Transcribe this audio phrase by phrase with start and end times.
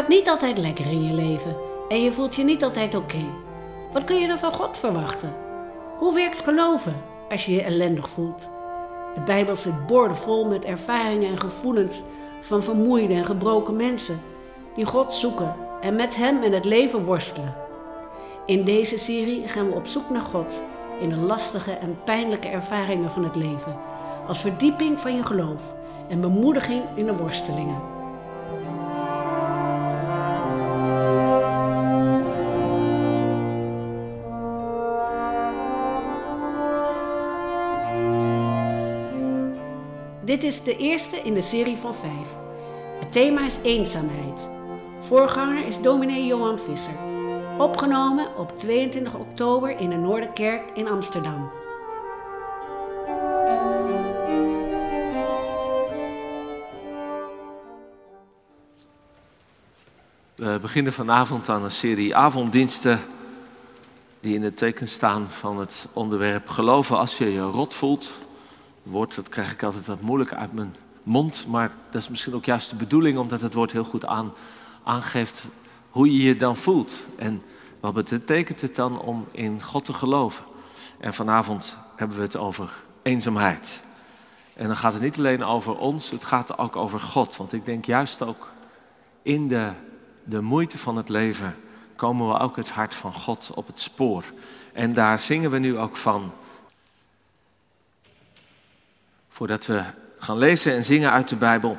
[0.00, 1.56] Gaat niet altijd lekker in je leven
[1.88, 3.24] en je voelt je niet altijd oké.
[3.92, 5.34] Wat kun je dan van God verwachten?
[5.98, 8.48] Hoe werkt geloven als je je ellendig voelt?
[9.14, 12.02] De Bijbel zit boordevol met ervaringen en gevoelens
[12.40, 14.20] van vermoeide en gebroken mensen
[14.74, 17.54] die God zoeken en met Hem in het leven worstelen.
[18.46, 20.60] In deze serie gaan we op zoek naar God
[21.00, 23.78] in de lastige en pijnlijke ervaringen van het leven,
[24.26, 25.74] als verdieping van je geloof
[26.08, 27.99] en bemoediging in de worstelingen.
[40.24, 42.28] Dit is de eerste in de serie van vijf.
[42.98, 44.48] Het thema is eenzaamheid.
[45.00, 46.94] Voorganger is dominee Johan Visser.
[47.58, 51.50] Opgenomen op 22 oktober in de Noorderkerk in Amsterdam.
[60.34, 63.00] We beginnen vanavond aan een serie avonddiensten
[64.20, 68.12] die in het teken staan van het onderwerp geloven als je je rot voelt.
[68.90, 72.44] Woord dat krijg ik altijd wat moeilijk uit mijn mond, maar dat is misschien ook
[72.44, 74.32] juist de bedoeling omdat het woord heel goed aan,
[74.84, 75.44] aangeeft
[75.90, 76.96] hoe je je dan voelt.
[77.16, 77.42] En
[77.80, 80.44] wat betekent het dan om in God te geloven?
[80.98, 83.84] En vanavond hebben we het over eenzaamheid.
[84.54, 87.36] En dan gaat het niet alleen over ons, het gaat ook over God.
[87.36, 88.48] Want ik denk juist ook
[89.22, 89.70] in de,
[90.24, 91.56] de moeite van het leven
[91.96, 94.24] komen we ook het hart van God op het spoor.
[94.72, 96.32] En daar zingen we nu ook van.
[99.40, 99.82] Voordat we
[100.18, 101.78] gaan lezen en zingen uit de Bijbel,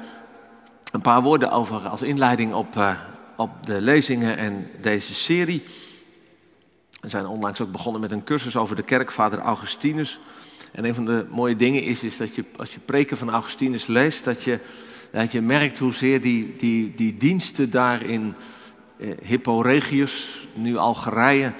[0.91, 2.99] een paar woorden over als inleiding op, uh,
[3.35, 5.63] op de lezingen en deze serie.
[6.99, 10.19] We zijn onlangs ook begonnen met een cursus over de kerkvader Augustinus.
[10.71, 13.87] En een van de mooie dingen is, is dat je als je preken van Augustinus
[13.87, 14.59] leest, dat je,
[15.11, 18.35] dat je merkt hoezeer die, die, die diensten daar in
[18.97, 21.53] eh, Hippo Regius, nu Algerije,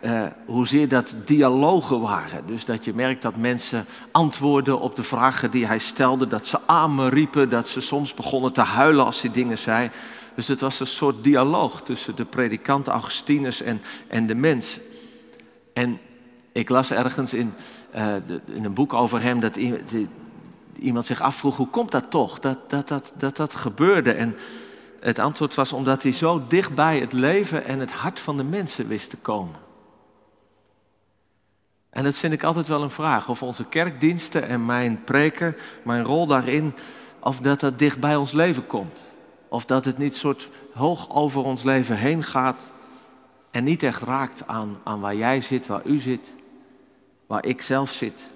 [0.00, 2.46] uh, hoezeer dat dialogen waren.
[2.46, 6.58] Dus dat je merkt dat mensen antwoorden op de vragen die hij stelde, dat ze
[6.66, 9.90] amen riepen, dat ze soms begonnen te huilen als hij dingen zei.
[10.34, 14.78] Dus het was een soort dialoog tussen de predikant Augustinus en, en de mens.
[15.72, 15.98] En
[16.52, 17.54] ik las ergens in,
[17.94, 19.58] uh, de, in een boek over hem dat
[20.78, 24.12] iemand zich afvroeg, hoe komt dat toch, dat dat, dat, dat, dat gebeurde?
[24.12, 24.36] En
[25.00, 28.44] het antwoord was omdat hij zo dicht bij het leven en het hart van de
[28.44, 29.66] mensen wist te komen.
[31.98, 36.04] En dat vind ik altijd wel een vraag, of onze kerkdiensten en mijn preken, mijn
[36.04, 36.74] rol daarin,
[37.20, 39.02] of dat dat dicht bij ons leven komt.
[39.48, 42.70] Of dat het niet soort hoog over ons leven heen gaat
[43.50, 46.32] en niet echt raakt aan, aan waar jij zit, waar u zit,
[47.26, 48.26] waar ik zelf zit.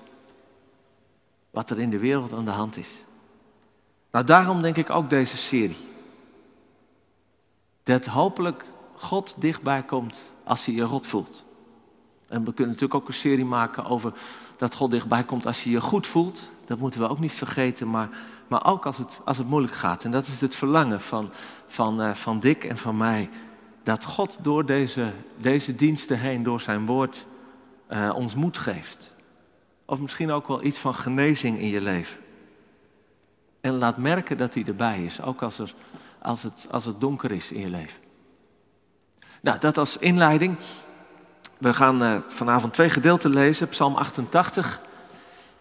[1.50, 2.90] Wat er in de wereld aan de hand is.
[4.10, 5.86] Nou, daarom denk ik ook deze serie.
[7.82, 8.64] Dat hopelijk
[8.96, 11.44] God dichtbij komt als hij je rot voelt.
[12.32, 14.12] En we kunnen natuurlijk ook een serie maken over
[14.56, 16.48] dat God dichtbij komt als je je goed voelt.
[16.65, 18.09] Dat moeten we ook niet vergeten, maar,
[18.48, 20.04] maar ook als het, als het moeilijk gaat.
[20.04, 21.31] En dat is het verlangen van,
[21.66, 23.31] van, uh, van Dick en van mij.
[23.82, 27.26] Dat God door deze, deze diensten heen, door zijn woord,
[27.91, 29.15] uh, ons moed geeft.
[29.84, 32.19] Of misschien ook wel iets van genezing in je leven.
[33.60, 35.75] En laat merken dat hij erbij is, ook als, er,
[36.22, 38.00] als, het, als het donker is in je leven.
[39.42, 40.56] Nou, dat als inleiding.
[41.62, 43.68] We gaan uh, vanavond twee gedeelten lezen.
[43.68, 44.80] Psalm 88,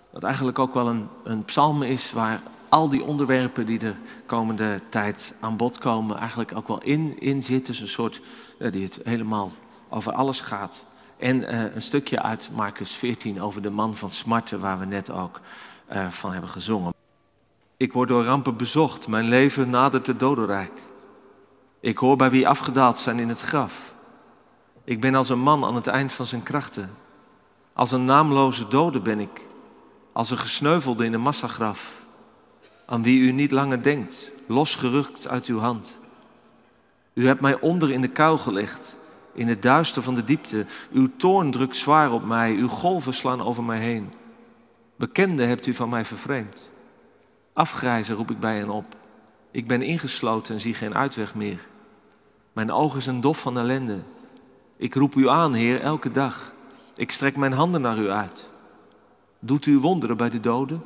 [0.10, 3.94] wat eigenlijk ook wel een, een psalm is waar al die onderwerpen die de
[4.26, 7.74] komende tijd aan bod komen, eigenlijk ook wel in, in zitten.
[7.74, 8.22] Dus een soort
[8.58, 9.52] uh, die het helemaal
[9.90, 10.84] over alles gaat.
[11.18, 15.12] En uh, een stukje uit Marcus 14 over de man van smarten, waar we net
[15.12, 15.40] ook
[16.10, 16.94] van hebben gezongen.
[17.78, 20.82] Ik word door rampen bezocht, mijn leven nadert het dodenrijk.
[21.80, 23.91] Ik hoor bij wie afgedaald zijn in het graf.
[24.84, 26.90] Ik ben als een man aan het eind van zijn krachten.
[27.74, 29.48] Als een naamloze dode ben ik.
[30.12, 32.06] Als een gesneuvelde in een massagraf.
[32.86, 36.00] Aan wie u niet langer denkt, losgerukt uit uw hand.
[37.14, 38.98] U hebt mij onder in de kuil gelegd,
[39.34, 40.66] in het duister van de diepte.
[40.92, 44.14] Uw toorn drukt zwaar op mij, uw golven slaan over mij heen.
[44.96, 46.70] Bekende hebt u van mij vervreemd.
[47.54, 48.96] Afgrijzen roep ik bij hen op.
[49.52, 51.60] Ik ben ingesloten en zie geen uitweg meer.
[52.54, 54.00] Mijn ogen zijn dof van ellende.
[54.82, 56.54] Ik roep u aan, Heer, elke dag.
[56.96, 58.50] Ik strek mijn handen naar u uit.
[59.40, 60.84] Doet u wonderen bij de doden?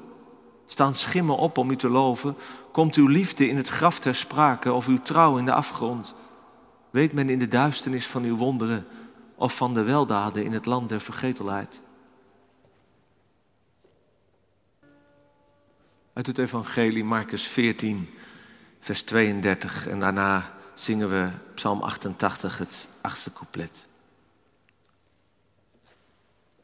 [0.66, 2.36] Staan schimmen op om u te loven?
[2.72, 6.16] Komt uw liefde in het graf ter sprake of uw trouw in de afgrond?
[6.90, 8.88] Weet men in de duisternis van uw wonderen
[9.36, 11.82] of van de weldaden in het land der vergetelheid?
[16.14, 18.10] Uit het Evangelie Marcus 14,
[18.80, 23.88] vers 32 en daarna zingen we Psalm 88, het achtste couplet.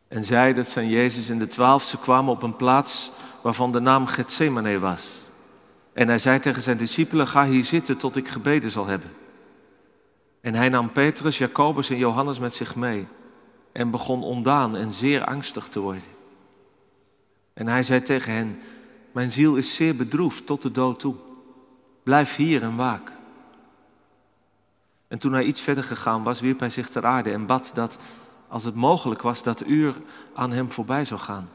[0.08, 3.12] En zij, dat zijn Jezus en de twaalf, ze kwamen op een plaats
[3.42, 5.08] waarvan de naam Gethsemane was.
[5.94, 9.12] En hij zei tegen zijn discipelen, ga hier zitten tot ik gebeden zal hebben.
[10.42, 13.08] En hij nam Petrus, Jacobus en Johannes met zich mee
[13.72, 16.04] en begon ondaan en zeer angstig te worden.
[17.54, 18.60] En hij zei tegen hen,
[19.12, 21.16] mijn ziel is zeer bedroefd tot de dood toe.
[22.04, 23.12] Blijf hier en waak.
[25.12, 27.98] En toen hij iets verder gegaan was, wierp hij zich ter aarde en bad dat,
[28.48, 29.96] als het mogelijk was, dat uur
[30.34, 31.50] aan hem voorbij zou gaan.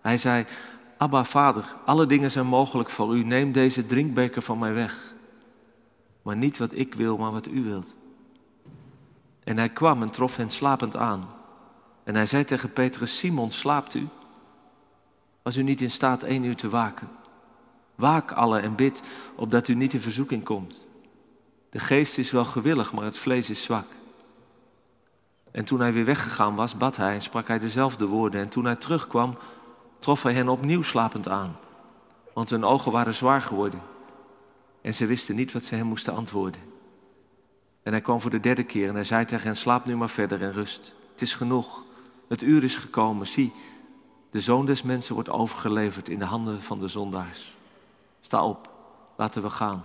[0.00, 0.44] Hij zei,
[0.96, 3.24] Abba, vader, alle dingen zijn mogelijk voor u.
[3.24, 5.14] Neem deze drinkbeker van mij weg.
[6.22, 7.96] Maar niet wat ik wil, maar wat u wilt.
[9.44, 11.28] En hij kwam en trof hen slapend aan.
[12.04, 14.08] En hij zei tegen Petrus, Simon, slaapt u?
[15.42, 17.08] Was u niet in staat één uur te waken?
[17.94, 19.02] Waak alle en bid,
[19.34, 20.86] opdat u niet in verzoeking komt.
[21.70, 23.86] De geest is wel gewillig, maar het vlees is zwak.
[25.50, 28.40] En toen hij weer weggegaan was, bad hij en sprak hij dezelfde woorden.
[28.40, 29.38] En toen hij terugkwam,
[29.98, 31.56] trof hij hen opnieuw slapend aan,
[32.32, 33.82] want hun ogen waren zwaar geworden.
[34.80, 36.60] En ze wisten niet wat ze hem moesten antwoorden.
[37.82, 40.10] En hij kwam voor de derde keer en hij zei tegen hen, slaap nu maar
[40.10, 40.94] verder en rust.
[41.12, 41.82] Het is genoeg,
[42.28, 43.26] het uur is gekomen.
[43.26, 43.52] Zie,
[44.30, 47.56] de zoon des mensen wordt overgeleverd in de handen van de zondaars.
[48.20, 48.70] Sta op,
[49.16, 49.84] laten we gaan.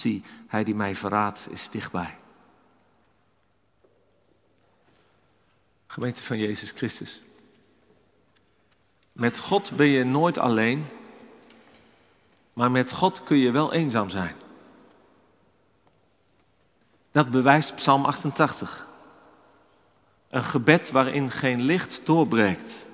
[0.00, 2.18] Zie, hij die mij verraadt is dichtbij.
[5.86, 7.22] Gemeente van Jezus Christus.
[9.12, 10.86] Met God ben je nooit alleen,
[12.52, 14.36] maar met God kun je wel eenzaam zijn.
[17.10, 18.88] Dat bewijst Psalm 88.
[20.28, 22.86] Een gebed waarin geen licht doorbreekt,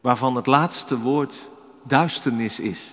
[0.00, 1.48] waarvan het laatste woord
[1.82, 2.90] duisternis is.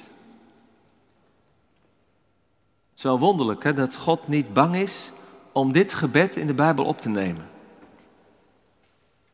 [2.91, 5.11] Het is wel wonderlijk hè, dat God niet bang is
[5.51, 7.49] om dit gebed in de Bijbel op te nemen.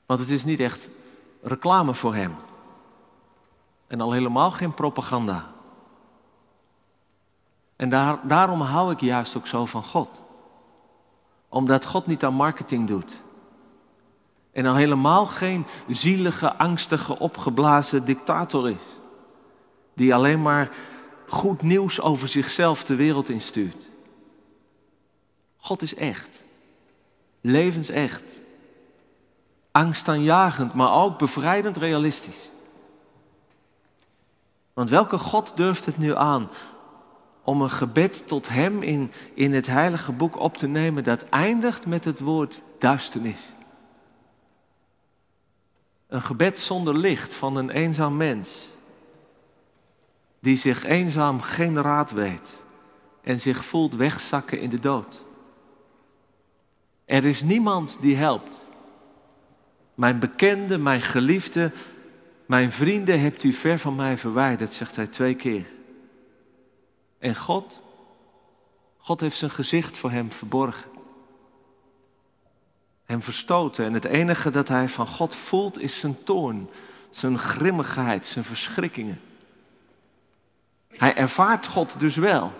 [0.05, 0.89] Want het is niet echt
[1.41, 2.35] reclame voor Hem.
[3.87, 5.45] En al helemaal geen propaganda.
[7.75, 10.21] En daar, daarom hou ik juist ook zo van God.
[11.49, 13.21] Omdat God niet aan marketing doet.
[14.51, 18.99] En al helemaal geen zielige, angstige, opgeblazen dictator is.
[19.93, 20.71] Die alleen maar
[21.27, 23.87] goed nieuws over zichzelf de wereld instuurt.
[25.57, 26.43] God is echt.
[27.41, 28.41] Levensecht.
[29.71, 32.51] Angstaanjagend, maar ook bevrijdend realistisch.
[34.73, 36.49] Want welke God durft het nu aan
[37.43, 41.85] om een gebed tot Hem in, in het heilige boek op te nemen dat eindigt
[41.85, 43.55] met het woord duisternis?
[46.07, 48.69] Een gebed zonder licht van een eenzaam mens,
[50.39, 52.61] die zich eenzaam geen raad weet
[53.21, 55.25] en zich voelt wegzakken in de dood.
[57.05, 58.65] Er is niemand die helpt.
[59.95, 61.71] Mijn bekende, mijn geliefde,
[62.45, 65.65] mijn vrienden hebt u ver van mij verwijderd, zegt hij twee keer.
[67.19, 67.81] En God,
[68.97, 70.89] God heeft zijn gezicht voor hem verborgen.
[73.05, 73.85] Hem verstoten.
[73.85, 76.69] En het enige dat hij van God voelt is zijn toorn,
[77.09, 79.21] zijn grimmigheid, zijn verschrikkingen.
[80.97, 82.53] Hij ervaart God dus wel,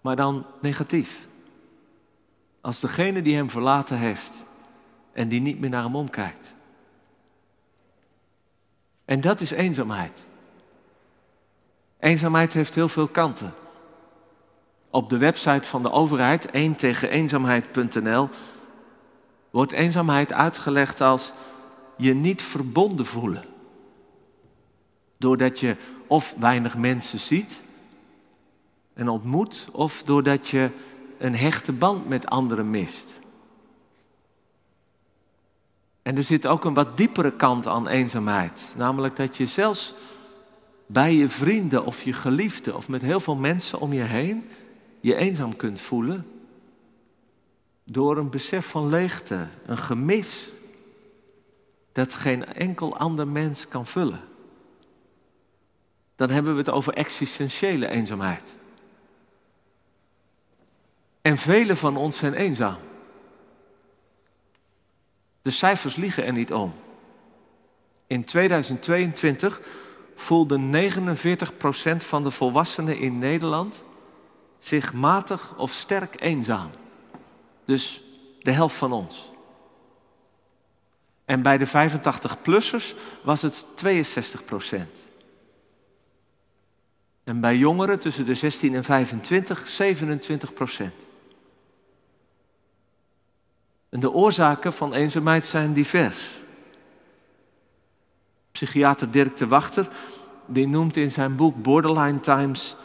[0.00, 1.28] maar dan negatief.
[2.60, 4.44] Als degene die hem verlaten heeft
[5.12, 6.54] en die niet meer naar hem omkijkt.
[9.04, 10.24] En dat is eenzaamheid.
[11.98, 13.54] Eenzaamheid heeft heel veel kanten.
[14.90, 18.28] Op de website van de overheid, 1 tegen eenzaamheid.nl,
[19.50, 21.32] wordt eenzaamheid uitgelegd als
[21.96, 23.44] je niet verbonden voelen.
[25.16, 25.76] Doordat je
[26.10, 27.60] of weinig mensen ziet
[28.94, 30.70] en ontmoet, of doordat je
[31.18, 33.20] een hechte band met anderen mist.
[36.02, 38.74] En er zit ook een wat diepere kant aan eenzaamheid.
[38.76, 39.94] Namelijk dat je zelfs
[40.86, 44.48] bij je vrienden of je geliefden of met heel veel mensen om je heen
[45.00, 46.26] je eenzaam kunt voelen.
[47.84, 50.48] Door een besef van leegte, een gemis
[51.92, 54.29] dat geen enkel ander mens kan vullen.
[56.20, 58.54] Dan hebben we het over existentiële eenzaamheid.
[61.22, 62.78] En velen van ons zijn eenzaam.
[65.42, 66.74] De cijfers liegen er niet om.
[68.06, 69.60] In 2022
[70.14, 73.82] voelde 49% van de volwassenen in Nederland
[74.58, 76.70] zich matig of sterk eenzaam.
[77.64, 78.02] Dus
[78.40, 79.30] de helft van ons.
[81.24, 84.44] En bij de 85-plussers was het 62
[87.24, 90.94] en bij jongeren tussen de 16 en 25 27 procent.
[93.88, 96.40] En de oorzaken van eenzaamheid zijn divers.
[98.52, 99.88] Psychiater Dirk de Wachter
[100.46, 102.76] die noemt in zijn boek Borderline Times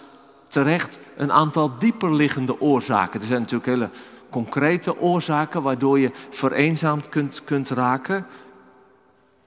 [0.48, 3.22] terecht een aantal dieperliggende oorzaken.
[3.22, 3.90] Er zijn natuurlijk hele
[4.30, 8.26] concrete oorzaken waardoor je vereenzaamd kunt, kunt raken.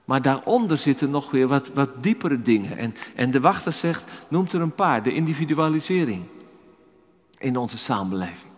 [0.09, 2.77] Maar daaronder zitten nog weer wat, wat diepere dingen.
[2.77, 5.03] En, en de wachter zegt, noemt er een paar.
[5.03, 6.23] De individualisering
[7.37, 8.51] in onze samenleving.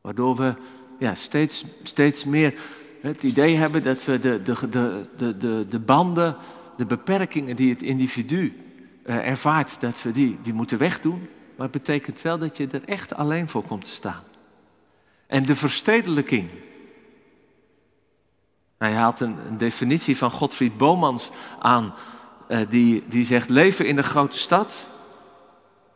[0.00, 0.54] Waardoor we
[0.98, 2.54] ja, steeds, steeds meer
[3.00, 4.68] het idee hebben dat we de, de,
[5.16, 6.36] de, de, de banden,
[6.76, 8.56] de beperkingen die het individu
[9.06, 11.20] uh, ervaart, dat we die, die moeten wegdoen.
[11.56, 14.22] Maar het betekent wel dat je er echt alleen voor komt te staan.
[15.26, 16.50] En de verstedelijking.
[18.78, 21.94] Hij haalt een, definitie van Godfried Bomans aan,
[22.48, 24.86] uh, die, die zegt: leven in een grote stad,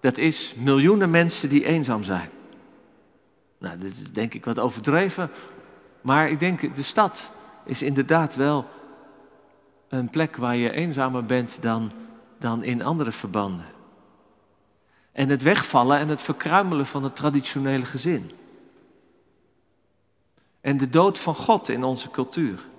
[0.00, 2.30] dat is miljoenen mensen die eenzaam zijn.
[3.58, 5.30] Nou, dit is denk ik wat overdreven,
[6.00, 7.30] maar ik denk de stad
[7.64, 8.66] is inderdaad wel
[9.88, 11.92] een plek waar je eenzamer bent dan,
[12.38, 13.66] dan in andere verbanden.
[15.12, 18.30] En het wegvallen en het verkruimelen van het traditionele gezin.
[20.60, 22.70] En de dood van God in onze cultuur.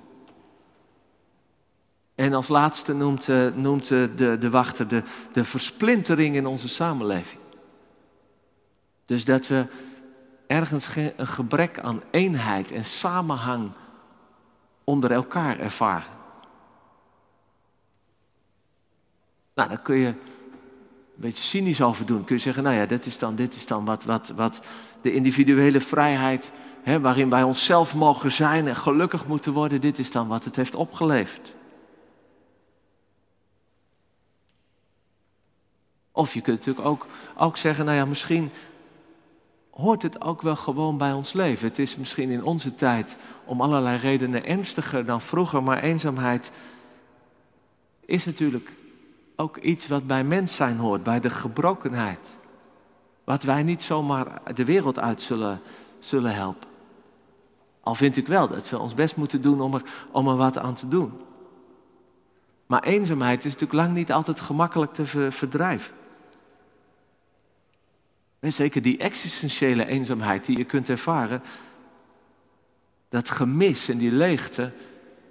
[2.16, 6.68] En als laatste noemt, uh, noemt uh, de, de wachter de, de versplintering in onze
[6.68, 7.42] samenleving.
[9.06, 9.68] Dus dat we
[10.48, 13.72] ergens een gebrek aan eenheid en samenhang
[14.84, 16.12] onder elkaar ervaren.
[19.56, 20.18] Nou, daar kun je een
[21.16, 22.24] beetje cynisch over doen.
[22.24, 24.62] Kun je zeggen, nou ja, dit is dan, dit is dan wat, wat, wat
[25.02, 26.52] de individuele vrijheid,
[26.82, 30.56] hè, waarin wij onszelf mogen zijn en gelukkig moeten worden, dit is dan wat het
[30.56, 31.54] heeft opgeleverd.
[36.16, 38.52] Of je kunt natuurlijk ook, ook zeggen, nou ja, misschien
[39.70, 41.68] hoort het ook wel gewoon bij ons leven.
[41.68, 46.52] Het is misschien in onze tijd om allerlei redenen ernstiger dan vroeger, maar eenzaamheid
[48.06, 48.74] is natuurlijk
[49.36, 52.32] ook iets wat bij mens zijn hoort, bij de gebrokenheid.
[53.24, 55.62] Wat wij niet zomaar de wereld uit zullen,
[56.00, 56.68] zullen helpen.
[57.82, 60.58] Al vind ik wel dat we ons best moeten doen om er, om er wat
[60.58, 61.12] aan te doen.
[62.66, 65.94] Maar eenzaamheid is natuurlijk lang niet altijd gemakkelijk te verdrijven.
[68.44, 71.42] En zeker die existentiële eenzaamheid die je kunt ervaren,
[73.10, 74.72] dat gemis en die leegte,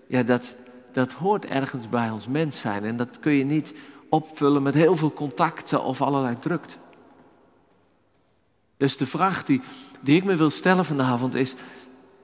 [0.08, 0.56] ja, dat,
[0.92, 2.84] dat hoort ergens bij ons mens zijn.
[2.84, 3.72] En dat kun je niet
[4.08, 6.74] opvullen met heel veel contacten of allerlei drukte.
[8.76, 9.60] Dus de vraag die,
[10.00, 11.54] die ik me wil stellen vanavond is,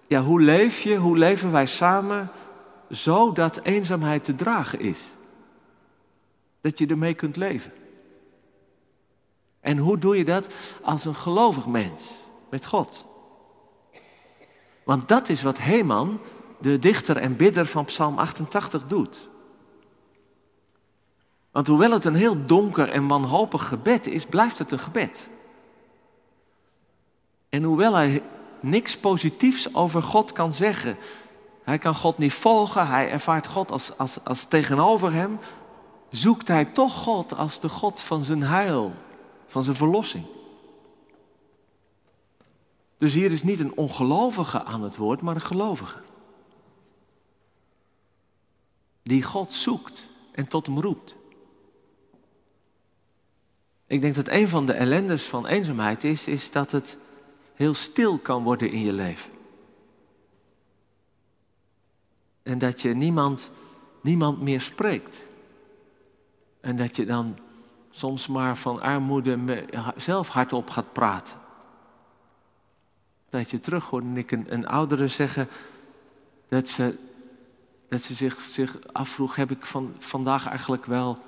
[0.07, 2.31] ja, hoe leef je, hoe leven wij samen
[2.91, 5.01] zo dat eenzaamheid te dragen is?
[6.61, 7.73] Dat je ermee kunt leven.
[9.69, 10.49] En hoe doe je dat
[10.83, 12.05] als een gelovig mens
[12.51, 13.05] met God?
[14.85, 16.21] Want dat is wat Heman,
[16.61, 19.29] de dichter en bidder van Psalm 88, doet.
[21.51, 25.29] Want hoewel het een heel donker en wanhopig gebed is, blijft het een gebed.
[27.49, 28.23] En hoewel hij
[28.61, 30.97] niks positiefs over God kan zeggen,
[31.63, 35.39] hij kan God niet volgen, hij ervaart God als, als, als tegenover hem,
[36.11, 38.93] zoekt hij toch God als de God van zijn heil
[39.49, 40.25] van zijn verlossing.
[42.99, 46.03] Dus hier is niet een ongelovige aan het woord, maar een gelovige.
[49.03, 51.17] Die God zoekt en tot hem roept.
[53.87, 56.99] Ik denk dat een van de ellendes van eenzaamheid is, is dat het
[57.55, 59.31] heel stil kan worden in je leven.
[62.43, 63.51] En dat je niemand,
[64.01, 65.27] niemand meer spreekt.
[66.61, 67.39] En dat je dan
[67.99, 69.65] soms maar van armoede
[69.97, 71.35] zelf hardop gaat praten.
[73.31, 75.49] Dat je terug hoort en ik een, een oudere zeggen
[76.49, 76.99] dat ze,
[77.89, 81.19] dat ze zich, zich afvroeg, heb ik van, vandaag eigenlijk wel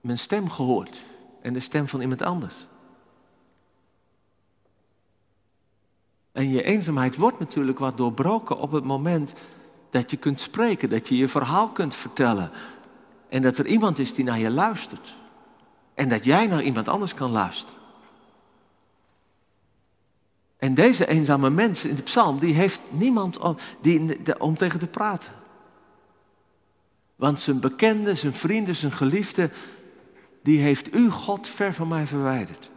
[0.00, 1.02] mijn stem gehoord
[1.42, 2.54] en de stem van iemand anders.
[6.32, 9.34] En je eenzaamheid wordt natuurlijk wat doorbroken op het moment
[9.90, 12.50] dat je kunt spreken, dat je je verhaal kunt vertellen
[13.28, 15.20] en dat er iemand is die naar je luistert.
[15.94, 17.80] En dat jij naar iemand anders kan luisteren.
[20.62, 24.86] En deze eenzame mens in de psalm, die heeft niemand om, die, om tegen te
[24.86, 25.32] praten.
[27.16, 29.50] Want zijn bekende, zijn vrienden, zijn geliefde,
[30.42, 32.70] die heeft u, God, ver van mij verwijderd.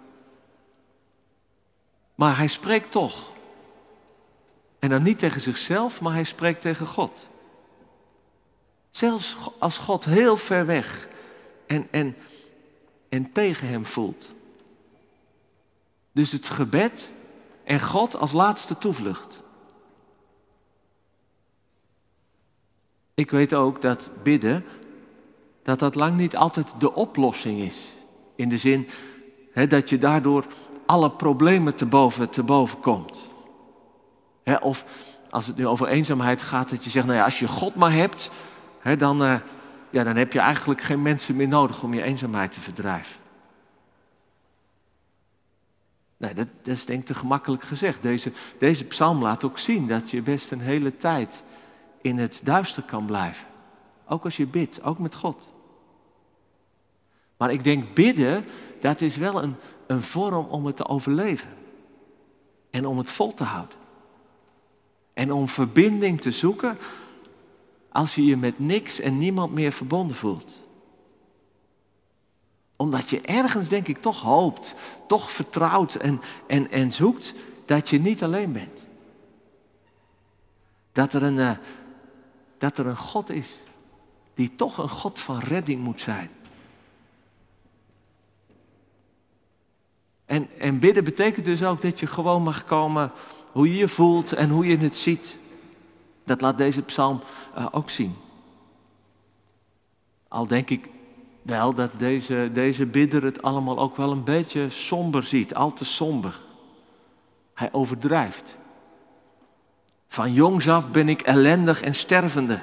[2.16, 3.32] Maar hij spreekt toch.
[4.80, 7.30] En dan niet tegen zichzelf, maar hij spreekt tegen God.
[8.92, 11.10] Zelfs als God heel ver weg
[11.68, 12.16] en, en
[13.16, 14.34] en tegen hem voelt.
[16.12, 17.12] Dus het gebed
[17.64, 19.44] en God als laatste toevlucht.
[23.14, 24.66] Ik weet ook dat bidden,
[25.64, 27.80] dat dat lang niet altijd de oplossing is.
[28.36, 28.88] In de zin
[29.68, 30.46] dat je daardoor
[30.86, 33.30] alle problemen te boven, te boven komt.
[34.62, 34.86] Of
[35.30, 37.94] als het nu over eenzaamheid gaat, dat je zegt, nou ja, als je God maar
[37.94, 38.32] hebt,
[38.98, 39.36] dan, eh,
[39.96, 43.18] ja, dan heb je eigenlijk geen mensen meer nodig om je eenzaamheid te verdrijven.
[46.18, 48.02] Nee, dat, dat is denk ik te gemakkelijk gezegd.
[48.02, 51.44] Deze, deze psalm laat ook zien dat je best een hele tijd
[52.02, 53.48] in het duister kan blijven.
[54.08, 55.54] Ook als je bidt, ook met God.
[57.38, 58.46] Maar ik denk bidden,
[58.80, 59.56] dat is wel een,
[59.88, 61.50] een vorm om het te overleven.
[62.70, 63.78] En om het vol te houden.
[65.14, 66.78] En om verbinding te zoeken
[67.96, 70.62] als je je met niks en niemand meer verbonden voelt.
[72.76, 74.76] Omdat je ergens, denk ik, toch hoopt,
[75.08, 77.34] toch vertrouwt en, en, en zoekt
[77.66, 78.88] dat je niet alleen bent.
[80.92, 81.52] Dat er, een, uh,
[82.58, 83.56] dat er een God is
[84.34, 86.30] die toch een God van redding moet zijn.
[90.26, 93.12] En, en bidden betekent dus ook dat je gewoon mag komen
[93.52, 95.38] hoe je je voelt en hoe je het ziet.
[96.26, 97.22] Dat laat deze psalm
[97.58, 98.16] uh, ook zien.
[100.28, 100.90] Al denk ik
[101.42, 105.86] wel dat deze, deze bidder het allemaal ook wel een beetje somber ziet, al te
[105.86, 106.42] somber.
[107.54, 108.58] Hij overdrijft.
[110.08, 112.62] Van jongs af ben ik ellendig en stervende.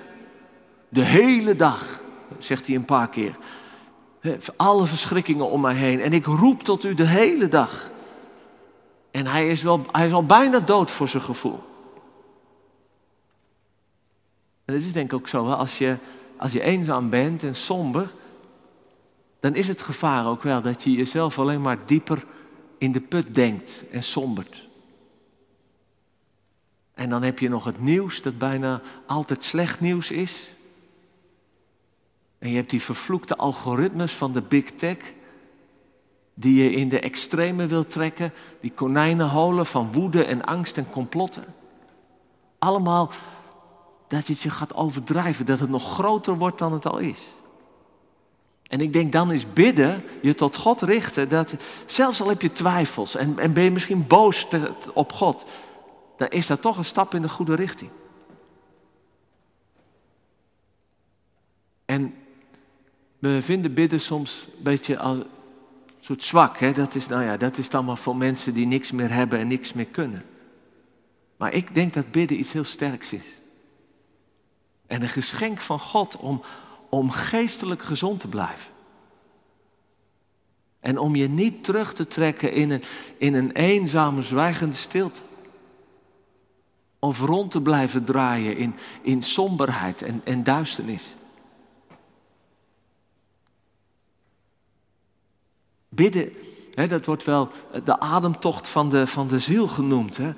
[0.89, 2.01] De hele dag,
[2.39, 3.37] zegt hij een paar keer.
[4.57, 6.01] Alle verschrikkingen om mij heen.
[6.01, 7.91] En ik roep tot u de hele dag.
[9.11, 11.61] En hij is, wel, hij is al bijna dood voor zijn gevoel.
[14.73, 15.99] En het is denk ik ook zo, als je,
[16.37, 18.13] als je eenzaam bent en somber,
[19.41, 22.25] dan is het gevaar ook wel dat je jezelf alleen maar dieper
[22.79, 24.69] in de put denkt en sombert.
[26.95, 30.55] En dan heb je nog het nieuws dat bijna altijd slecht nieuws is.
[32.39, 34.99] En je hebt die vervloekte algoritmes van de big tech,
[36.35, 41.45] die je in de extreme wil trekken, die konijnenholen van woede en angst en complotten.
[42.59, 43.11] Allemaal
[44.13, 47.19] dat je het je gaat overdrijven, dat het nog groter wordt dan het al is.
[48.63, 51.55] En ik denk dan is bidden, je tot God richten, dat
[51.87, 54.49] zelfs al heb je twijfels en, en ben je misschien boos
[54.95, 55.47] op God,
[56.17, 57.91] dan is dat toch een stap in de goede richting.
[61.85, 62.15] En
[63.19, 65.27] we vinden bidden soms een beetje als een
[66.01, 66.59] soort zwak.
[66.59, 66.73] Hè?
[66.73, 69.49] Dat, is, nou ja, dat is dan maar voor mensen die niks meer hebben en
[69.49, 70.25] niks meer kunnen.
[71.37, 73.42] Maar ik denk dat bidden iets heel sterks is.
[74.93, 76.43] En een geschenk van God om,
[76.89, 78.73] om geestelijk gezond te blijven.
[80.81, 82.83] En om je niet terug te trekken in een,
[83.19, 85.21] in een eenzame, zwijgende stilte.
[86.99, 91.17] Of rond te blijven draaien in, in somberheid en, en duisternis.
[95.89, 96.33] Bidden,
[96.75, 97.51] hè, dat wordt wel
[97.85, 100.17] de ademtocht van de, van de ziel genoemd.
[100.17, 100.33] Hè.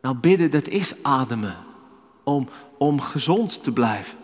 [0.00, 1.65] Nou, bidden, dat is ademen.
[2.28, 4.18] Om, om gezond te blijven.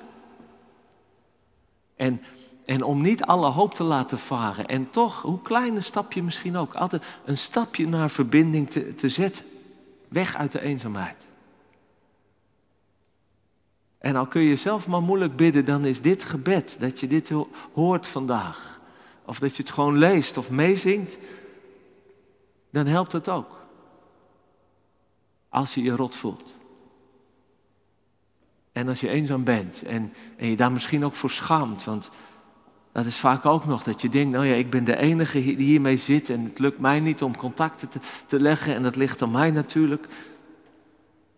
[1.97, 2.23] En,
[2.65, 4.67] en om niet alle hoop te laten varen.
[4.67, 9.09] En toch, hoe klein een stapje misschien ook, altijd een stapje naar verbinding te, te
[9.09, 9.45] zetten.
[10.09, 11.27] Weg uit de eenzaamheid.
[13.99, 17.33] En al kun je zelf maar moeilijk bidden, dan is dit gebed, dat je dit
[17.73, 18.81] hoort vandaag
[19.25, 21.19] of dat je het gewoon leest of meezingt,
[22.71, 23.61] dan helpt het ook.
[25.49, 26.61] Als je je rot voelt.
[28.73, 32.11] En als je eenzaam bent en, en je daar misschien ook voor schaamt, want
[32.93, 35.57] dat is vaak ook nog dat je denkt, nou ja, ik ben de enige die
[35.57, 39.23] hiermee zit en het lukt mij niet om contacten te, te leggen en dat ligt
[39.23, 40.07] aan mij natuurlijk.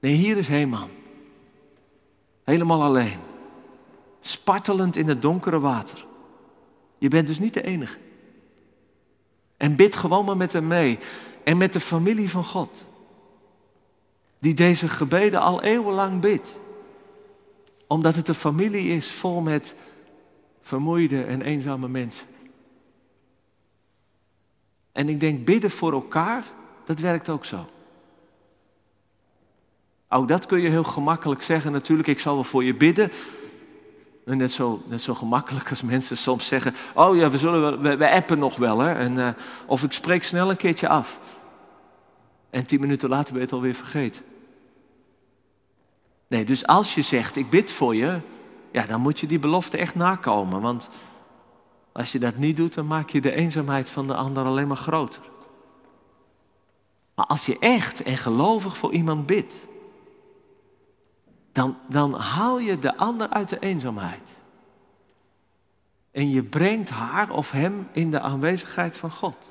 [0.01, 0.91] Nee, hier is Heeman.
[2.45, 3.19] Helemaal alleen.
[4.21, 6.07] Spartelend in het donkere water.
[6.99, 7.99] Je bent dus niet de enige.
[9.57, 10.99] En bid gewoon maar met hem mee.
[11.45, 12.87] En met de familie van God.
[14.39, 16.59] Die deze gebeden al eeuwenlang bidt.
[17.87, 19.75] Omdat het een familie is vol met
[20.63, 22.27] vermoeide en eenzame mensen.
[24.93, 26.45] En ik denk bidden voor elkaar,
[26.85, 27.67] dat werkt ook zo.
[30.09, 33.11] Ook dat kun je heel gemakkelijk zeggen natuurlijk, ik zal wel voor je bidden.
[34.25, 38.11] Net zo, net zo gemakkelijk als mensen soms zeggen: Oh ja, we, zullen wel, we,
[38.11, 38.79] appen nog wel.
[38.79, 38.93] Hè?
[38.93, 39.29] En, uh,
[39.67, 41.21] of ik spreek snel een keertje af.
[42.51, 44.23] En tien minuten later ben je het alweer vergeten.
[46.35, 48.21] Nee, dus als je zegt: Ik bid voor je.
[48.73, 50.61] Ja, dan moet je die belofte echt nakomen.
[50.61, 50.89] Want
[51.93, 54.77] als je dat niet doet, dan maak je de eenzaamheid van de ander alleen maar
[54.77, 55.23] groter.
[57.15, 59.67] Maar als je echt en gelovig voor iemand bidt.
[61.53, 64.37] dan, dan haal je de ander uit de eenzaamheid.
[66.11, 69.51] En je brengt haar of hem in de aanwezigheid van God.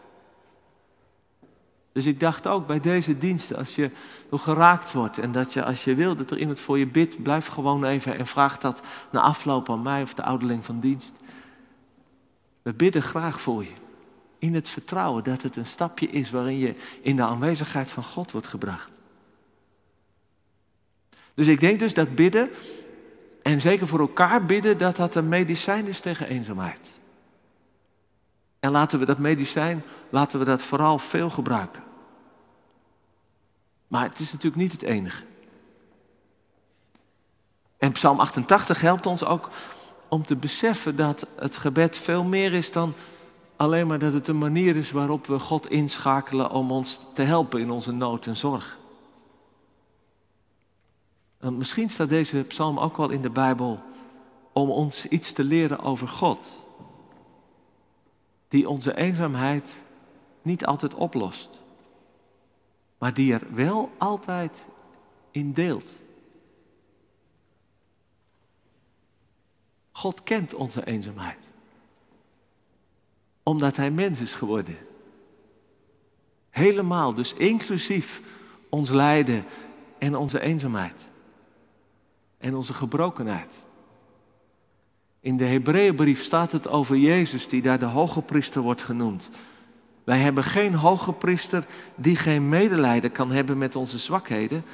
[1.94, 3.92] Dus ik dacht ook bij deze diensten, als je
[4.32, 7.48] geraakt wordt en dat je als je wil dat er iemand voor je bidt, blijf
[7.48, 11.12] gewoon even en vraag dat na afloop aan mij of de ouderling van dienst.
[12.62, 13.74] We bidden graag voor je.
[14.40, 18.32] In het vertrouwen dat het een stapje is waarin je in de aanwezigheid van God
[18.32, 18.92] wordt gebracht.
[21.34, 22.50] Dus ik denk dus dat bidden,
[23.42, 27.02] en zeker voor elkaar bidden, dat dat een medicijn is tegen eenzaamheid.
[28.64, 31.84] En laten we dat medicijn, laten we dat vooral veel gebruiken.
[33.88, 35.24] Maar het is natuurlijk niet het enige.
[37.78, 39.50] En Psalm 88 helpt ons ook
[40.10, 42.94] om te beseffen dat het gebed veel meer is dan
[43.56, 47.60] alleen maar dat het een manier is waarop we God inschakelen om ons te helpen
[47.60, 48.78] in onze nood en zorg.
[51.40, 53.82] misschien staat deze psalm ook wel in de Bijbel
[54.54, 56.63] om ons iets te leren over God,
[58.54, 59.76] die onze eenzaamheid
[60.42, 61.62] niet altijd oplost,
[62.98, 64.66] maar die er wel altijd
[65.32, 66.02] in deelt.
[69.92, 71.50] God kent onze eenzaamheid.
[73.44, 74.78] Omdat Hij mens is geworden.
[76.50, 78.22] Helemaal, dus inclusief
[78.70, 79.46] ons lijden
[79.98, 81.10] en onze eenzaamheid.
[82.38, 83.63] En onze gebrokenheid.
[85.24, 89.30] In de Hebreeënbrief staat het over Jezus, die daar de hoge priester wordt genoemd.
[90.04, 94.66] Wij hebben geen hoge priester die geen medelijden kan hebben met onze zwakheden,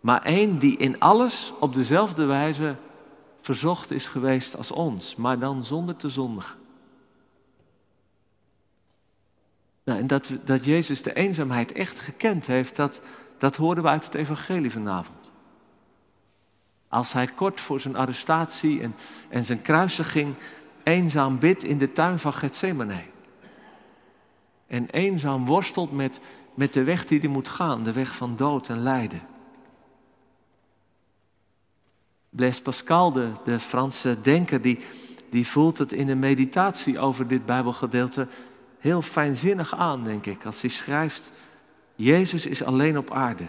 [0.00, 2.76] maar één die in alles op dezelfde wijze
[3.40, 6.56] verzocht is geweest als ons, maar dan zonder te zondigen.
[9.84, 13.00] Nou, en dat, dat Jezus de eenzaamheid echt gekend heeft, dat,
[13.38, 15.29] dat hoorden we uit het evangelie vanavond.
[16.90, 18.94] Als hij kort voor zijn arrestatie en,
[19.28, 20.34] en zijn kruisiging
[20.82, 23.04] eenzaam bidt in de tuin van Gethsemane.
[24.66, 26.20] En eenzaam worstelt met,
[26.54, 29.22] met de weg die hij moet gaan, de weg van dood en lijden.
[32.30, 34.78] Blaise Pascal, de, de Franse denker, die,
[35.30, 38.28] die voelt het in een meditatie over dit Bijbelgedeelte
[38.78, 41.32] heel fijnzinnig aan, denk ik, als hij schrijft,
[41.94, 43.46] Jezus is alleen op aarde.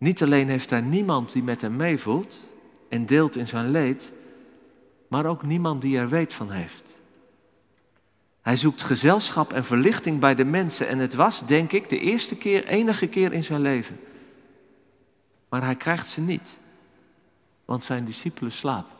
[0.00, 2.46] Niet alleen heeft hij niemand die met hem meevoelt
[2.88, 4.12] en deelt in zijn leed,
[5.08, 6.98] maar ook niemand die er weet van heeft.
[8.40, 12.36] Hij zoekt gezelschap en verlichting bij de mensen en het was, denk ik, de eerste
[12.36, 14.00] keer, enige keer in zijn leven.
[15.48, 16.58] Maar hij krijgt ze niet
[17.64, 18.96] want zijn discipelen slapen.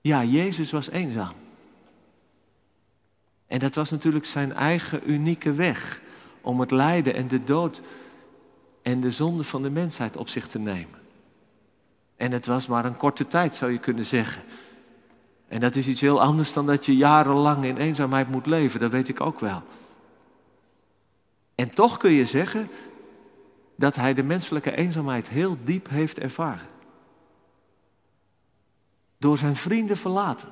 [0.00, 1.34] Ja, Jezus was eenzaam.
[3.46, 6.00] En dat was natuurlijk zijn eigen unieke weg
[6.40, 7.82] om het lijden en de dood
[8.84, 10.98] en de zonde van de mensheid op zich te nemen.
[12.16, 14.42] En het was maar een korte tijd, zou je kunnen zeggen.
[15.48, 18.90] En dat is iets heel anders dan dat je jarenlang in eenzaamheid moet leven, dat
[18.90, 19.62] weet ik ook wel.
[21.54, 22.68] En toch kun je zeggen
[23.76, 26.66] dat hij de menselijke eenzaamheid heel diep heeft ervaren.
[29.18, 30.48] Door zijn vrienden verlaten.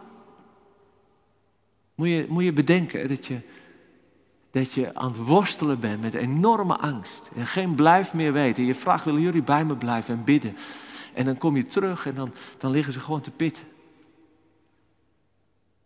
[1.95, 3.41] Moet je, moet je bedenken dat je,
[4.53, 7.31] dat je aan het worstelen bent met enorme angst.
[7.35, 8.65] En geen blijf meer weten.
[8.65, 10.57] Je vraagt, willen jullie bij me blijven en bidden?
[11.15, 13.65] En dan kom je terug en dan, dan liggen ze gewoon te pitten.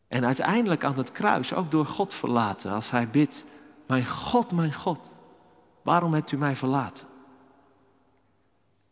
[0.08, 2.72] En uiteindelijk aan het kruis ook door God verlaten.
[2.72, 3.44] Als hij bidt,
[3.86, 5.10] mijn God, mijn God,
[5.82, 7.06] waarom hebt u mij verlaten?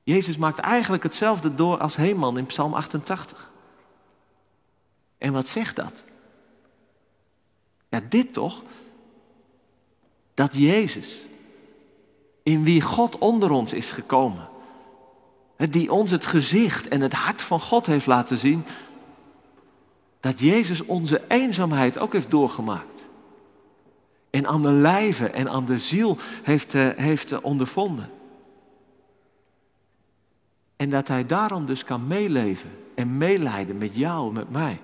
[0.02, 3.50] Jezus maakt eigenlijk hetzelfde door als Heeman in Psalm 88.
[5.18, 6.04] En wat zegt dat?
[7.88, 8.62] Ja, dit toch?
[10.34, 11.24] Dat Jezus,
[12.42, 14.48] in wie God onder ons is gekomen,
[15.56, 18.64] die ons het gezicht en het hart van God heeft laten zien,
[20.20, 23.08] dat Jezus onze eenzaamheid ook heeft doorgemaakt.
[24.30, 28.10] En aan de lijve en aan de ziel heeft, uh, heeft ondervonden.
[30.76, 34.80] En dat hij daarom dus kan meeleven en meeleiden met jou, met mij.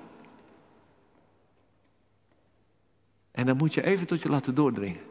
[3.31, 5.10] En dan moet je even tot je laten doordringen.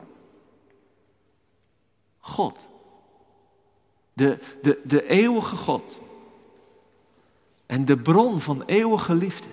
[2.20, 2.68] God.
[4.14, 6.00] De, de, de eeuwige God.
[7.66, 9.48] En de bron van eeuwige liefde.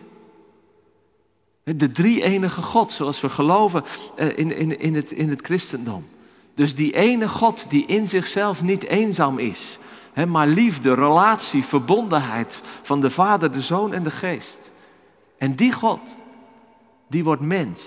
[1.62, 3.84] De drie enige God, zoals we geloven
[4.16, 6.06] eh, in, in, in, het, in het christendom.
[6.54, 9.78] Dus die ene God die in zichzelf niet eenzaam is,
[10.28, 14.70] maar liefde, relatie, verbondenheid van de Vader, de Zoon en de Geest.
[15.38, 16.00] En die God,
[17.08, 17.82] die wordt mens.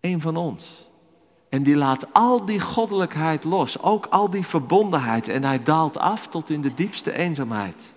[0.00, 0.85] Een van ons.
[1.48, 5.28] En die laat al die goddelijkheid los, ook al die verbondenheid.
[5.28, 7.94] En hij daalt af tot in de diepste eenzaamheid.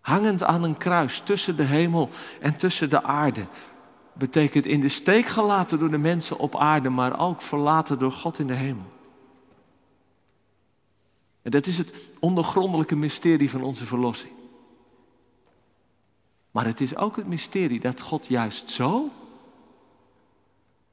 [0.00, 3.46] Hangend aan een kruis tussen de hemel en tussen de aarde.
[4.12, 8.38] Betekent in de steek gelaten door de mensen op aarde, maar ook verlaten door God
[8.38, 8.94] in de hemel.
[11.42, 14.32] En dat is het ondergrondelijke mysterie van onze verlossing.
[16.50, 19.10] Maar het is ook het mysterie dat God juist zo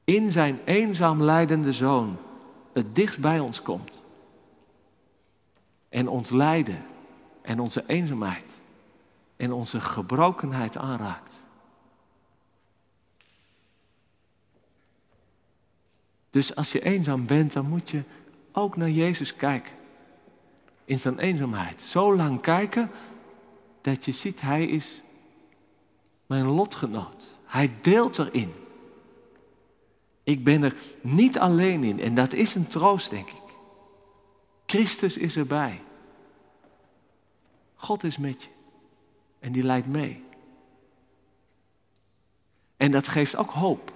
[0.04, 2.16] in zijn eenzaam leidende zoon
[2.72, 4.02] het dichtst bij ons komt.
[5.88, 6.84] En ons lijden
[7.42, 8.52] en onze eenzaamheid
[9.36, 11.36] en onze gebrokenheid aanraakt.
[16.30, 18.02] Dus als je eenzaam bent, dan moet je
[18.52, 19.74] ook naar Jezus kijken.
[20.84, 21.82] In zijn eenzaamheid.
[21.82, 22.90] Zo lang kijken
[23.80, 25.02] dat je ziet, Hij is
[26.26, 27.30] mijn lotgenoot.
[27.44, 28.52] Hij deelt erin.
[30.24, 33.42] Ik ben er niet alleen in en dat is een troost, denk ik.
[34.66, 35.82] Christus is erbij.
[37.74, 38.48] God is met je
[39.38, 40.24] en die leidt mee.
[42.76, 43.92] En dat geeft ook hoop.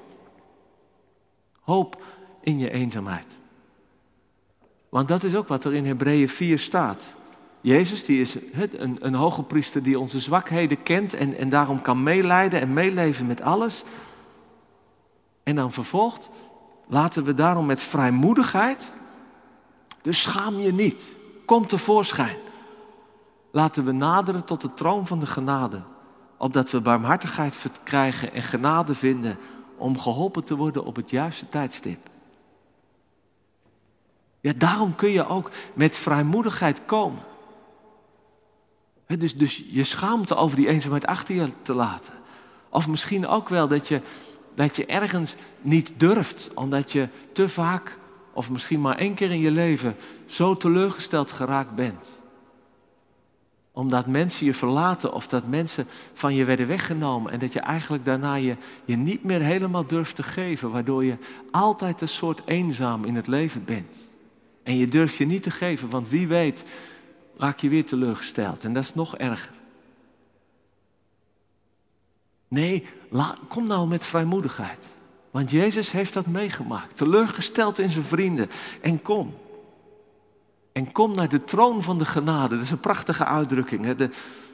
[1.61, 2.03] Hoop
[2.41, 3.39] in je eenzaamheid.
[4.89, 7.17] Want dat is ook wat er in Hebreeën 4 staat.
[7.61, 12.03] Jezus die is een, een hoge priester die onze zwakheden kent en, en daarom kan
[12.03, 13.85] meeleiden en meeleven met alles.
[15.49, 16.29] En dan vervolgt,
[16.87, 18.93] laten we daarom met vrijmoedigheid,
[20.03, 22.37] dus schaam je niet, kom tevoorschijn.
[23.51, 25.83] Laten we naderen tot de troon van de genade,
[26.37, 29.39] opdat we barmhartigheid krijgen en genade vinden
[29.77, 32.11] om geholpen te worden op het juiste tijdstip.
[34.41, 37.23] Ja, daarom kun je ook met vrijmoedigheid komen.
[39.07, 42.13] dus, dus je schaamte over die eenzaamheid achter je te laten.
[42.69, 44.03] Of misschien ook wel dat je,
[44.59, 47.99] dat je ergens niet durft, omdat je te vaak,
[48.33, 52.11] of misschien maar één keer in je leven, zo teleurgesteld geraakt bent.
[53.73, 58.05] Omdat mensen je verlaten of dat mensen van je werden weggenomen en dat je eigenlijk
[58.05, 61.17] daarna je, je niet meer helemaal durft te geven, waardoor je
[61.51, 63.97] altijd een soort eenzaam in het leven bent.
[64.63, 66.65] En je durft je niet te geven, want wie weet
[67.37, 68.65] raak je weer teleurgesteld.
[68.65, 69.58] En dat is nog erger.
[72.49, 72.87] Nee,
[73.49, 74.89] kom nou met vrijmoedigheid.
[75.31, 76.97] Want Jezus heeft dat meegemaakt.
[76.97, 78.51] Teleurgesteld in zijn vrienden.
[78.81, 79.35] En kom.
[80.73, 82.55] En kom naar de troon van de genade.
[82.55, 83.85] Dat is een prachtige uitdrukking.
[83.85, 83.95] Hè?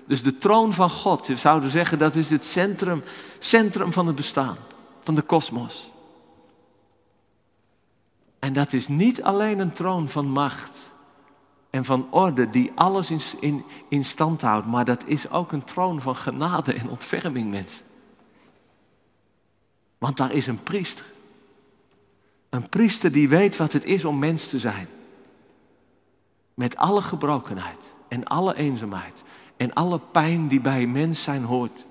[0.06, 1.26] Dus de troon van God.
[1.26, 3.02] Je zou zeggen dat is het centrum,
[3.38, 4.56] centrum van het bestaan.
[5.02, 5.90] Van de kosmos.
[8.38, 10.92] En dat is niet alleen een troon van macht
[11.74, 13.10] en van orde die alles
[13.40, 17.84] in, in, stand houdt, maar dat is ook een troon van genade en ontferming, mensen.
[19.98, 21.06] Want daar is een priester.
[22.48, 24.88] Een priester die weet wat het is om mens te zijn.
[26.54, 29.22] Met alle gebrokenheid en alle eenzaamheid
[29.56, 31.84] en alle pijn die bij mens zijn hoort.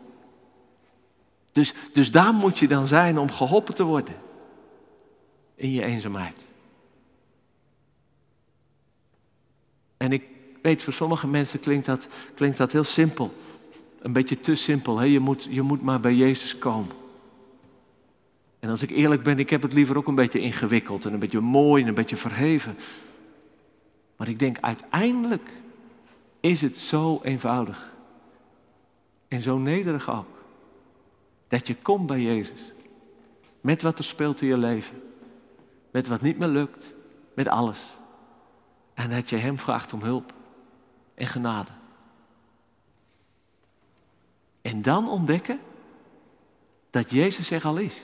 [1.51, 4.15] Dus, dus daar moet je dan zijn om geholpen te worden
[5.55, 6.45] in je eenzaamheid.
[10.03, 10.23] En ik
[10.61, 13.33] weet, voor sommige mensen klinkt dat, klinkt dat heel simpel.
[13.99, 14.97] Een beetje te simpel.
[14.97, 15.05] Hè?
[15.05, 16.95] Je, moet, je moet maar bij Jezus komen.
[18.59, 21.19] En als ik eerlijk ben, ik heb het liever ook een beetje ingewikkeld en een
[21.19, 22.77] beetje mooi en een beetje verheven.
[24.15, 25.49] Maar ik denk uiteindelijk
[26.39, 27.93] is het zo eenvoudig.
[29.27, 30.43] En zo nederig ook.
[31.47, 32.73] Dat je komt bij Jezus.
[33.61, 35.01] Met wat er speelt in je leven.
[35.91, 36.93] Met wat niet meer lukt.
[37.33, 37.79] Met alles.
[38.93, 40.33] En dat je Hem vraagt om hulp
[41.15, 41.71] en genade.
[44.61, 45.59] En dan ontdekken
[46.89, 48.01] dat Jezus er al is.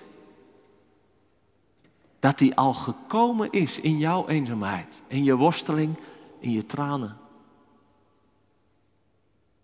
[2.20, 5.98] Dat Hij al gekomen is in jouw eenzaamheid, in je worsteling,
[6.40, 7.18] in je tranen.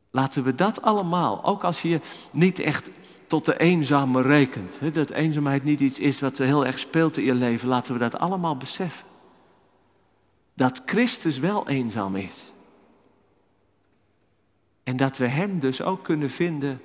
[0.09, 2.89] Laten we dat allemaal, ook als je niet echt
[3.27, 4.79] tot de eenzame rekent.
[4.79, 7.67] Hè, dat eenzaamheid niet iets is wat heel erg speelt in je leven.
[7.67, 9.07] Laten we dat allemaal beseffen.
[10.55, 12.53] Dat Christus wel eenzaam is.
[14.83, 16.81] En dat we Hem dus ook kunnen vinden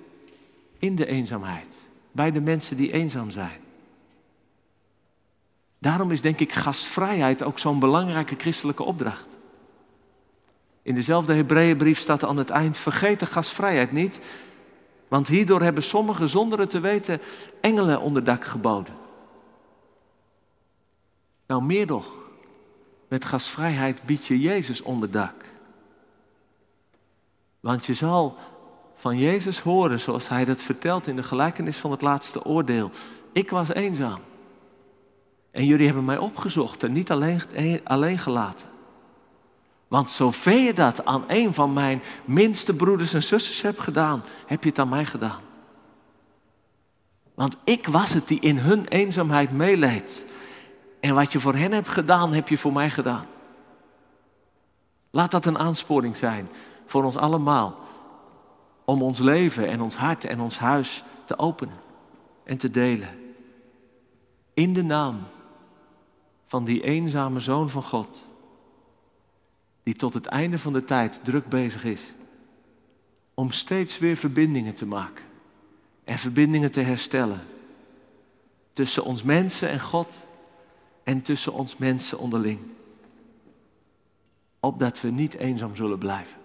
[0.78, 1.78] in de eenzaamheid.
[2.12, 3.60] Bij de mensen die eenzaam zijn.
[5.78, 9.28] Daarom is denk ik gastvrijheid ook zo'n belangrijke christelijke opdracht.
[10.82, 14.18] In dezelfde Hebreeënbrief staat aan het eind: vergeet de gastvrijheid niet,
[15.08, 17.20] want hierdoor hebben sommigen zonder het te weten
[17.60, 18.94] engelen onder dak geboden.
[21.46, 22.19] Nou, meer nog.
[23.10, 25.34] Met gastvrijheid bied je Jezus onder dak.
[27.60, 28.36] Want je zal
[28.94, 32.90] van Jezus horen zoals hij dat vertelt in de gelijkenis van het laatste oordeel.
[33.32, 34.20] Ik was eenzaam.
[35.50, 37.40] En jullie hebben mij opgezocht en niet alleen,
[37.84, 38.68] alleen gelaten.
[39.88, 44.62] Want zover je dat aan een van mijn minste broeders en zusters hebt gedaan, heb
[44.62, 45.40] je het aan mij gedaan.
[47.34, 50.26] Want ik was het die in hun eenzaamheid meeleed.
[51.00, 53.26] En wat je voor hen hebt gedaan, heb je voor mij gedaan.
[55.10, 56.48] Laat dat een aansporing zijn
[56.86, 57.78] voor ons allemaal.
[58.84, 61.78] Om ons leven en ons hart en ons huis te openen
[62.44, 63.18] en te delen.
[64.54, 65.26] In de naam
[66.46, 68.22] van die eenzame zoon van God.
[69.82, 72.02] Die tot het einde van de tijd druk bezig is.
[73.34, 75.24] Om steeds weer verbindingen te maken.
[76.04, 77.40] En verbindingen te herstellen.
[78.72, 80.20] Tussen ons mensen en God.
[81.10, 82.58] En tussen ons mensen onderling.
[84.60, 86.38] Opdat we niet eenzaam zullen blijven.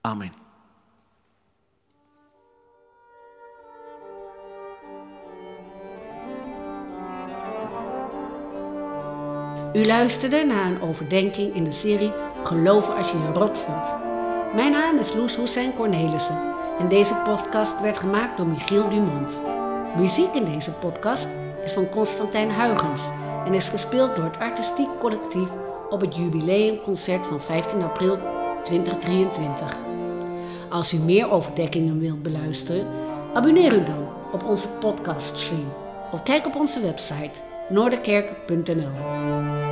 [0.00, 0.32] Amen.
[9.72, 12.12] U luisterde naar een overdenking in de serie
[12.44, 13.94] Geloven als je je rot voelt.
[14.54, 19.40] Mijn naam is Loes Hussein Cornelissen en deze podcast werd gemaakt door Michiel Dumont.
[19.96, 21.28] Muziek in deze podcast
[21.64, 23.02] is van Constantijn Huygens
[23.44, 25.50] en is gespeeld door het artistiek collectief
[25.90, 28.18] op het jubileumconcert van 15 april
[28.64, 29.76] 2023.
[30.68, 32.86] Als u meer overdenkingen wilt beluisteren,
[33.34, 35.72] abonneer u dan op onze podcaststream
[36.12, 39.67] of kijk op onze website noorderkerk.nl.